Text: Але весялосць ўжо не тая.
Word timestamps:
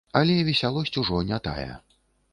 Але 0.19 0.37
весялосць 0.47 0.93
ўжо 1.03 1.21
не 1.33 1.41
тая. 1.49 1.71